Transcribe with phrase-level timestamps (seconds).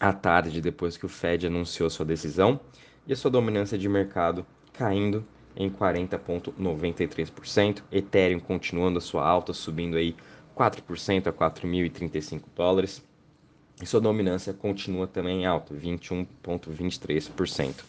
[0.00, 2.58] a tarde depois que o Fed anunciou sua decisão
[3.06, 5.24] e a sua dominância de mercado caindo
[5.56, 10.16] em 40.93%, Ethereum continuando a sua alta, subindo aí
[10.56, 13.00] 4% a 4.035 dólares.
[13.80, 17.84] E sua dominância continua também alta, 21.23%.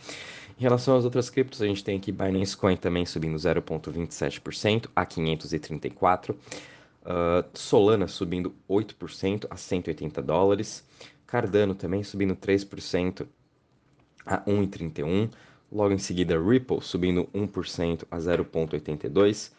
[0.58, 5.05] Em relação às outras criptos, a gente tem aqui Binance Coin também subindo 0,27% a
[5.05, 6.34] 534.
[6.34, 6.38] Uh,
[7.05, 10.88] ah, Solana subindo 8% a 180 dólares.
[11.27, 13.27] Cardano também subindo 3%
[14.26, 15.30] a 1,31.
[15.70, 19.52] Logo em seguida, Ripple subindo 1% a 0,82.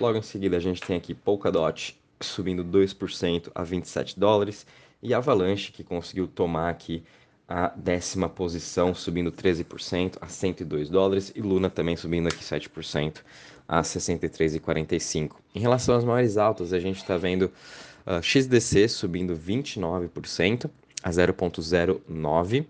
[0.00, 4.64] Logo em seguida, a gente tem aqui Polkadot subindo 2% a 27 dólares.
[5.02, 7.02] E Avalanche, que conseguiu tomar aqui
[7.48, 13.18] a décima posição, subindo 13% a 102 dólares, e Luna também subindo aqui 7%
[13.68, 15.36] a 63,45.
[15.54, 17.52] Em relação às maiores altas, a gente está vendo
[18.06, 20.70] uh, XDC subindo 29%
[21.02, 22.66] a 0,09.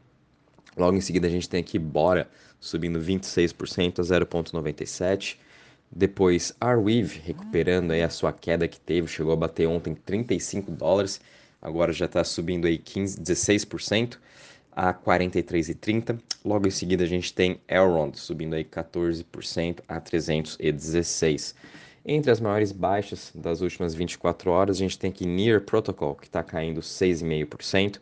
[0.77, 2.29] Logo em seguida, a gente tem aqui Bora
[2.59, 5.37] subindo 26% a 0,97.
[5.91, 11.21] Depois, Arweave recuperando aí a sua queda que teve, chegou a bater ontem 35 dólares,
[11.63, 14.19] agora já está subindo aí 15, 16%
[14.75, 16.19] a 43,30.
[16.45, 21.55] Logo em seguida a gente tem Elrond subindo aí 14% a 316.
[22.07, 26.27] Entre as maiores baixas das últimas 24 horas, a gente tem aqui Near Protocol, que
[26.27, 27.99] está caindo 6,5%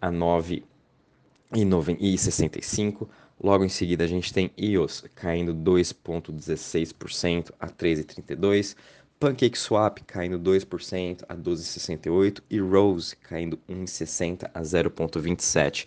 [0.00, 3.08] a 9,65.
[3.42, 8.76] Logo em seguida, a gente tem EOS caindo 2,16% a 13,32.
[9.20, 15.86] PancakeSwap caindo 2% a 12,68 e Rose caindo 1,60 a 0,27.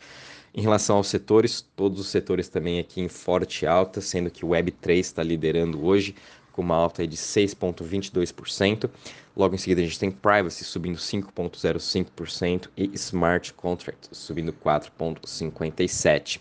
[0.53, 4.49] Em relação aos setores, todos os setores também aqui em forte alta, sendo que o
[4.49, 6.13] Web3 está liderando hoje
[6.51, 8.87] com uma alta de 6,22%.
[9.35, 16.39] Logo em seguida a gente tem Privacy subindo 5,05% e Smart Contract subindo 4,57%.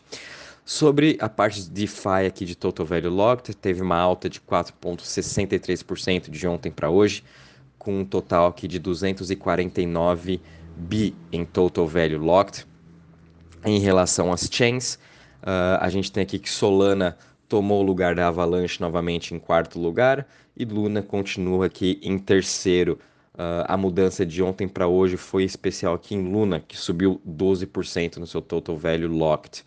[0.64, 6.30] Sobre a parte de DeFi aqui de Total Value Locked, teve uma alta de 4,63%
[6.30, 7.24] de ontem para hoje,
[7.76, 10.40] com um total aqui de 249
[10.76, 12.64] bi em Total Value Locked.
[13.64, 14.94] Em relação às chains,
[15.42, 17.18] uh, a gente tem aqui que Solana
[17.48, 23.00] tomou o lugar da Avalanche novamente em quarto lugar e Luna continua aqui em terceiro.
[23.34, 28.18] Uh, a mudança de ontem para hoje foi especial aqui em Luna, que subiu 12%
[28.18, 29.64] no seu Total Value Locked.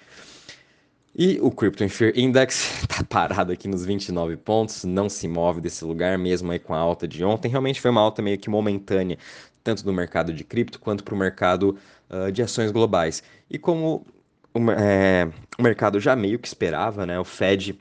[1.17, 5.85] E o Crypto Fear Index está parado aqui nos 29 pontos, não se move desse
[5.85, 7.47] lugar, mesmo aí com a alta de ontem.
[7.47, 9.17] Realmente foi uma alta meio que momentânea,
[9.63, 11.77] tanto no mercado de cripto quanto para o mercado
[12.09, 13.23] uh, de ações globais.
[13.49, 14.05] E como
[14.53, 17.79] o, é, o mercado já meio que esperava, né, o Fed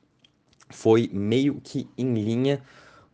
[0.71, 2.63] foi meio que em linha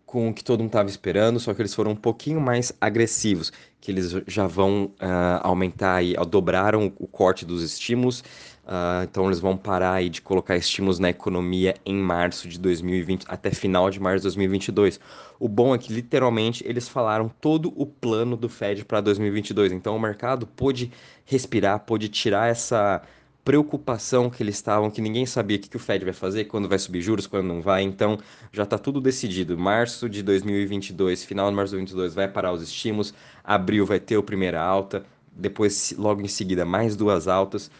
[0.04, 3.52] com o que todo mundo estava esperando, só que eles foram um pouquinho mais agressivos,
[3.90, 8.22] eles já vão uh, aumentar e dobraram o corte dos estímulos
[8.70, 13.24] Uh, então eles vão parar aí de colocar estímulos na economia em março de 2020
[13.26, 15.00] até final de março de 2022.
[15.40, 19.72] O bom é que literalmente eles falaram todo o plano do Fed para 2022.
[19.72, 20.92] Então o mercado pôde
[21.24, 23.02] respirar, pôde tirar essa
[23.44, 26.68] preocupação que eles estavam, que ninguém sabia o que, que o Fed vai fazer, quando
[26.68, 27.82] vai subir juros, quando não vai.
[27.82, 28.18] Então
[28.52, 29.56] já está tudo decidido.
[29.58, 33.14] Março de 2022, final de março de 2022 vai parar os estímulos.
[33.42, 35.04] Abril vai ter a primeira alta.
[35.32, 37.70] Depois, logo em seguida, mais duas altas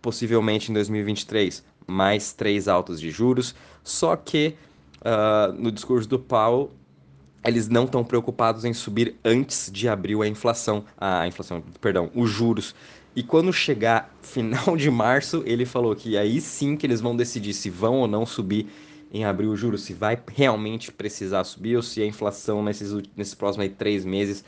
[0.00, 3.54] possivelmente em 2023 mais três altas de juros.
[3.82, 4.54] Só que
[5.00, 6.70] uh, no discurso do Powell
[7.44, 12.30] eles não estão preocupados em subir antes de abril a inflação, a inflação, perdão, os
[12.30, 12.74] juros.
[13.14, 17.54] E quando chegar final de março, ele falou que aí sim que eles vão decidir
[17.54, 18.66] se vão ou não subir
[19.12, 23.34] em abril os juros, se vai realmente precisar subir ou se a inflação nesses, nesses
[23.34, 24.44] próximos três meses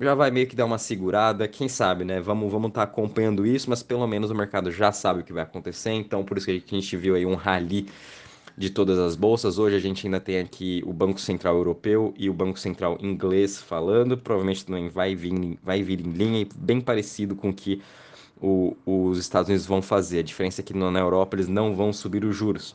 [0.00, 2.20] já vai meio que dar uma segurada, quem sabe, né?
[2.20, 5.32] Vamos vamos estar tá acompanhando isso, mas pelo menos o mercado já sabe o que
[5.32, 7.86] vai acontecer, então por isso que a gente viu aí um rally
[8.56, 9.58] de todas as bolsas.
[9.58, 13.60] Hoje a gente ainda tem aqui o Banco Central Europeu e o Banco Central Inglês
[13.60, 17.82] falando, provavelmente também vai vir, vai vir em linha, bem parecido com o que
[18.40, 20.20] o, os Estados Unidos vão fazer.
[20.20, 22.74] A diferença é que na Europa eles não vão subir os juros,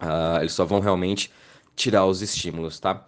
[0.00, 1.30] uh, eles só vão realmente
[1.74, 3.04] tirar os estímulos, tá?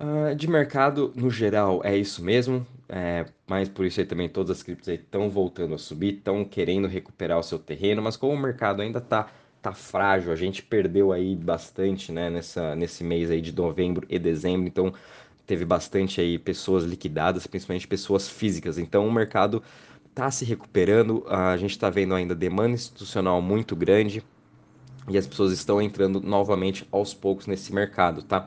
[0.00, 2.66] Uh, de mercado, no geral, é isso mesmo.
[2.94, 6.86] É, mas por isso aí também todas as criptos estão voltando a subir, estão querendo
[6.86, 9.30] recuperar o seu terreno, mas como o mercado ainda está
[9.62, 14.18] tá frágil, a gente perdeu aí bastante, né, nessa, nesse mês aí de novembro e
[14.18, 14.92] dezembro, então
[15.46, 18.76] teve bastante aí pessoas liquidadas, principalmente pessoas físicas.
[18.76, 19.62] Então o mercado
[20.10, 24.22] está se recuperando, a gente está vendo ainda demanda institucional muito grande
[25.08, 28.46] e as pessoas estão entrando novamente aos poucos nesse mercado, tá?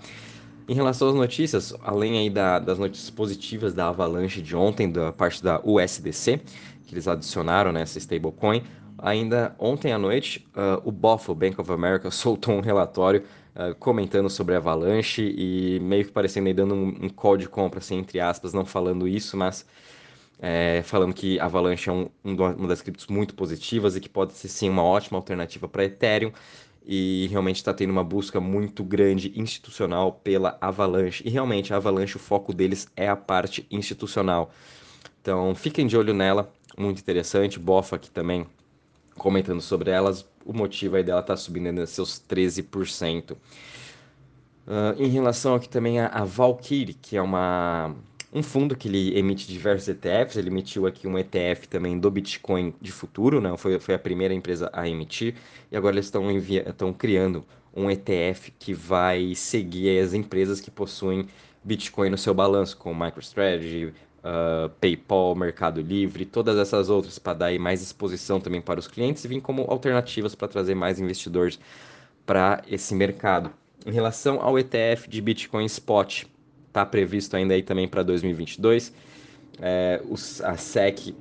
[0.68, 5.14] Em relação às notícias, além aí da, das notícias positivas da Avalanche de ontem, da
[5.14, 6.42] parte da USDC,
[6.86, 8.64] que eles adicionaram nessa stablecoin,
[8.98, 13.24] ainda ontem à noite, uh, o BOF, o Bank of America, soltou um relatório
[13.56, 17.48] uh, comentando sobre a Avalanche e meio que parecendo aí dando um, um call de
[17.48, 19.66] compra, assim, entre aspas, não falando isso, mas
[20.40, 24.34] é, falando que Avalanche é um, um, uma das criptos muito positivas e que pode
[24.34, 26.32] ser sim uma ótima alternativa para Ethereum
[26.86, 31.24] e realmente está tendo uma busca muito grande institucional pela Avalanche.
[31.26, 34.52] E realmente a Avalanche, o foco deles é a parte institucional.
[35.22, 37.58] Então fiquem de olho nela, muito interessante.
[37.58, 38.46] Bofa aqui também
[39.18, 40.28] comentando sobre elas.
[40.46, 43.32] O motivo aí dela tá subindo ainda seus 13%.
[43.32, 43.38] Uh,
[44.68, 47.96] ah, em relação aqui também a, a Valkyrie, que é uma
[48.36, 52.76] um fundo que ele emite diversos ETFs, ele emitiu aqui um ETF também do Bitcoin
[52.82, 53.56] de futuro, né?
[53.56, 55.36] foi, foi a primeira empresa a emitir,
[55.72, 56.12] e agora eles
[56.68, 61.30] estão criando um ETF que vai seguir as empresas que possuem
[61.64, 63.94] Bitcoin no seu balanço, como MicroStrategy,
[64.26, 69.24] uh, PayPal, Mercado Livre, todas essas outras, para dar mais exposição também para os clientes
[69.24, 71.60] e vir como alternativas para trazer mais investidores
[72.26, 73.52] para esse mercado.
[73.86, 76.26] Em relação ao ETF de Bitcoin Spot,
[76.68, 78.92] está previsto ainda aí também para 2022.
[79.62, 81.16] É, os, a SEC,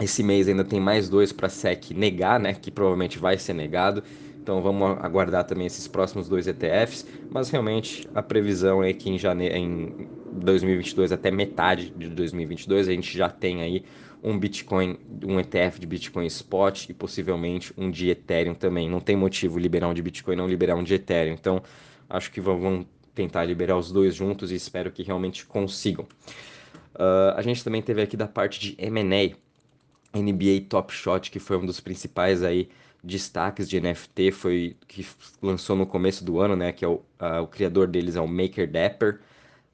[0.00, 3.52] esse mês ainda tem mais dois para a SEC negar, né, que provavelmente vai ser
[3.52, 4.02] negado.
[4.40, 9.18] Então vamos aguardar também esses próximos dois ETFs, mas realmente a previsão é que em,
[9.18, 10.08] janeiro, em
[10.38, 13.84] 2022 até metade de 2022 a gente já tem aí
[14.22, 18.88] um Bitcoin, um ETF de Bitcoin Spot e possivelmente um de Ethereum também.
[18.88, 21.34] Não tem motivo liberar um de Bitcoin não liberar um de Ethereum.
[21.34, 21.62] Então
[22.08, 26.06] acho que vão tentar liberar os dois juntos e espero que realmente consigam.
[26.94, 29.36] Uh, a gente também teve aqui da parte de M&A,
[30.18, 32.68] NBA Top Shot, que foi um dos principais aí
[33.02, 35.06] destaques de NFT, foi que
[35.40, 36.72] lançou no começo do ano, né?
[36.72, 39.20] Que é o, uh, o criador deles é o Maker Dapper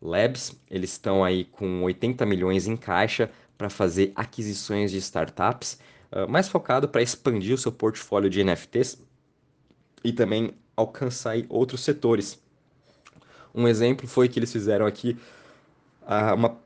[0.04, 0.54] Labs.
[0.70, 5.78] Eles estão aí com 80 milhões em caixa para fazer aquisições de startups,
[6.12, 8.98] uh, mais focado para expandir o seu portfólio de NFTs
[10.04, 12.38] e também alcançar outros setores.
[13.54, 15.16] Um exemplo foi que eles fizeram aqui
[16.02, 16.58] uh, uma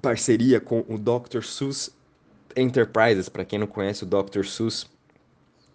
[0.00, 1.42] parceria com o Dr.
[1.42, 1.90] Seuss
[2.56, 3.28] Enterprises.
[3.28, 4.44] Para quem não conhece, o Dr.
[4.44, 4.86] Seuss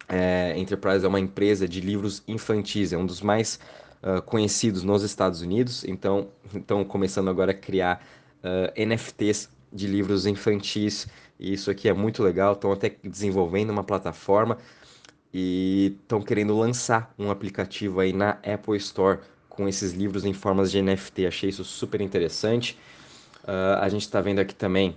[0.08, 3.58] é, é uma empresa de livros infantis, é um dos mais
[4.02, 5.84] uh, conhecidos nos Estados Unidos.
[5.84, 8.04] Então, estão começando agora a criar
[8.42, 11.06] uh, ah, NFTs de livros infantis.
[11.38, 12.54] E isso aqui é muito legal.
[12.54, 14.58] Estão até desenvolvendo uma plataforma
[15.32, 20.70] e estão querendo lançar um aplicativo aí na Apple Store com esses livros em formas
[20.70, 21.26] de NFT.
[21.26, 22.78] Achei isso super interessante.
[23.44, 24.96] Uh, a gente está vendo aqui também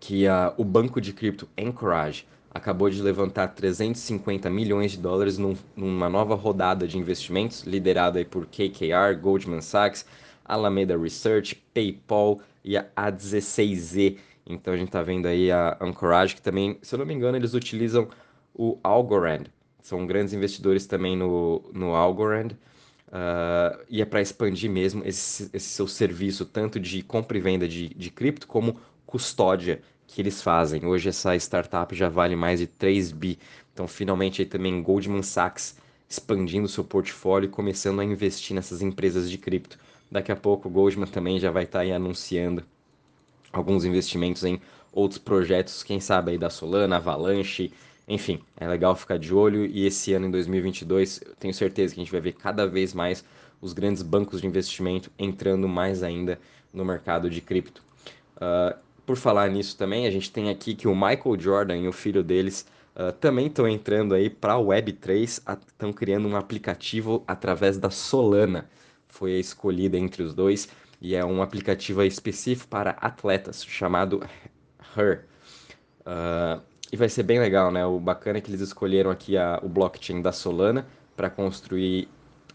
[0.00, 0.24] que
[0.58, 6.36] o banco de cripto Anchorage acabou de levantar 350 milhões de dólares num, numa nova
[6.36, 10.06] rodada de investimentos, liderada por KKR, Goldman Sachs,
[10.44, 14.18] Alameda Research, PayPal e a A16Z.
[14.46, 17.36] Então a gente está vendo aí a Anchorage, que também, se eu não me engano,
[17.36, 18.08] eles utilizam
[18.54, 19.46] o Algorand.
[19.82, 22.52] São grandes investidores também no, no Algorand.
[23.08, 27.68] Uh, e é para expandir mesmo esse, esse, seu serviço, tanto de compra e venda
[27.68, 30.84] de, de cripto, como custódia que eles fazem.
[30.84, 33.38] Hoje essa startup já vale mais de 3 bi.
[33.72, 35.76] Então, finalmente, aí também Goldman Sachs
[36.08, 39.78] expandindo seu portfólio e começando a investir nessas empresas de cripto.
[40.10, 42.62] Daqui a pouco o Goldman também já vai estar tá aí anunciando
[43.52, 44.60] alguns investimentos em
[44.92, 47.72] outros projetos, quem sabe aí da Solana, Avalanche,
[48.06, 52.00] enfim, é legal ficar de olho e esse ano, em 2022, eu tenho certeza que
[52.00, 53.24] a gente vai ver cada vez mais
[53.60, 56.38] os grandes bancos de investimento entrando mais ainda
[56.72, 57.82] no mercado de cripto.
[58.36, 61.92] Uh, por falar nisso também, a gente tem aqui que o Michael Jordan e o
[61.92, 67.78] filho deles uh, também estão entrando aí para a Web3, estão criando um aplicativo através
[67.78, 68.68] da Solana.
[69.08, 70.68] Foi escolhida entre os dois
[71.00, 74.22] e é um aplicativo específico para atletas chamado
[74.96, 75.24] Her.
[76.00, 77.84] Uh, e vai ser bem legal, né?
[77.84, 82.08] O bacana é que eles escolheram aqui a, o blockchain da Solana para construir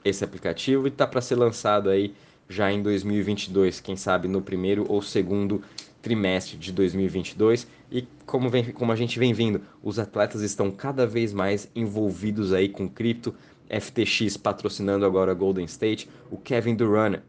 [0.03, 2.15] esse aplicativo e tá para ser lançado aí
[2.47, 5.61] já em 2022, quem sabe no primeiro ou segundo
[6.01, 7.67] trimestre de 2022.
[7.91, 12.53] E como, vem, como a gente vem vindo, os atletas estão cada vez mais envolvidos
[12.53, 13.33] aí com cripto.
[13.69, 17.19] FTX patrocinando agora a Golden State, o Kevin Durant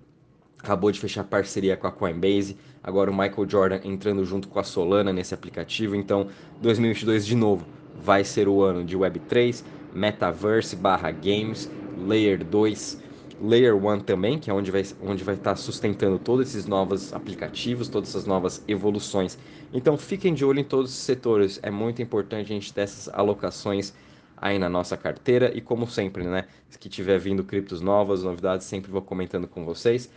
[0.59, 4.65] acabou de fechar parceria com a Coinbase, agora o Michael Jordan entrando junto com a
[4.65, 6.29] Solana nesse aplicativo, então
[6.62, 7.67] 2022 de novo
[8.03, 9.62] vai ser o ano de Web3,
[9.95, 11.71] Metaverse barra Games,
[12.07, 13.03] Layer 2,
[13.41, 17.89] Layer 1 também, que é onde vai, onde vai estar sustentando todos esses novos aplicativos,
[17.89, 19.39] todas essas novas evoluções.
[19.73, 23.13] Então fiquem de olho em todos os setores, é muito importante a gente ter essas
[23.13, 23.95] alocações
[24.37, 26.47] aí na nossa carteira e como sempre, né,
[26.79, 30.11] que tiver vindo criptos novas, novidades, sempre vou comentando com vocês.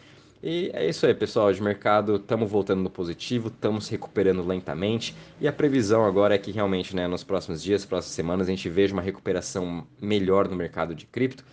[0.46, 1.53] E é isso aí, pessoal.
[1.53, 5.15] De mercado, estamos voltando no positivo, estamos recuperando lentamente.
[5.39, 8.68] E a previsão agora é que realmente, né, nos próximos dias, próximas semanas, a gente
[8.68, 11.46] veja uma recuperação melhor no mercado de cripto,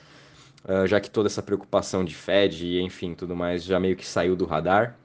[0.65, 4.07] uh, já que toda essa preocupação de Fed e enfim tudo mais já meio que
[4.07, 4.97] saiu do radar.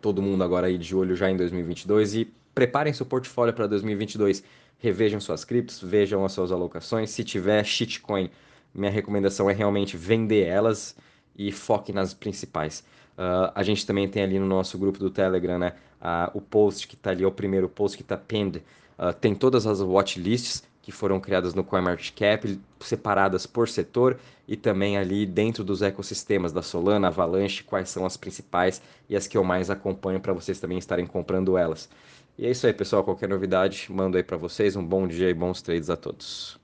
[0.00, 4.42] Todo mundo agora aí de olho já em 2022 e preparem seu portfólio para 2022.
[4.78, 7.10] Revejam suas criptos, vejam as suas alocações.
[7.10, 8.28] Se tiver shitcoin,
[8.74, 10.96] minha recomendação é realmente vender elas
[11.36, 12.84] e foque nas principais.
[13.12, 15.74] Uh, a gente também tem ali no nosso grupo do Telegram, né?
[16.00, 18.62] Uh, o post que está ali, é o primeiro post que está pinned.
[18.98, 24.98] Uh, tem todas as watchlists que foram criadas no CoinMarketCap, separadas por setor e também
[24.98, 29.44] ali dentro dos ecossistemas da Solana, Avalanche, quais são as principais e as que eu
[29.44, 31.88] mais acompanho para vocês também estarem comprando elas.
[32.36, 33.04] E é isso aí, pessoal.
[33.04, 34.74] Qualquer novidade, mando aí para vocês.
[34.74, 36.61] Um bom dia e bons trades a todos.